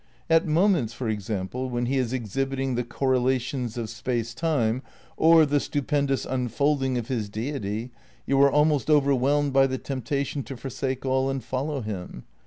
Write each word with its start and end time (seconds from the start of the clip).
At 0.31 0.47
moments, 0.47 0.93
for 0.93 1.07
example, 1.07 1.69
when 1.69 1.85
he 1.85 1.99
is 1.99 2.11
exhibiting 2.11 2.73
the 2.73 2.83
correlations 2.83 3.77
of 3.77 3.87
Space 3.87 4.33
Time 4.33 4.81
or 5.15 5.45
the 5.45 5.59
stupendous 5.59 6.25
unfold 6.25 6.81
ing 6.81 6.97
of 6.97 7.07
his 7.07 7.29
Deity, 7.29 7.91
you 8.25 8.41
are 8.41 8.51
almost 8.51 8.89
overwhelmed 8.89 9.53
by 9.53 9.67
the 9.67 9.77
temptation 9.77 10.41
to 10.45 10.57
forsake 10.57 11.05
all 11.05 11.29
and 11.29 11.43
follow 11.43 11.81
him. 11.81 12.23